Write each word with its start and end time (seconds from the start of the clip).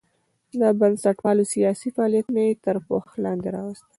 د 0.59 0.61
بنسټپالو 0.79 1.43
سیاسي 1.53 1.89
فعالیتونه 1.95 2.39
یې 2.47 2.53
تر 2.65 2.75
پوښښ 2.87 3.11
لاندې 3.25 3.47
راوستل. 3.57 3.87